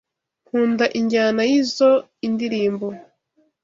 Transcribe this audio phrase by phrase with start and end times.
[0.47, 2.87] Nkunda injyana yizoi ndirimbo.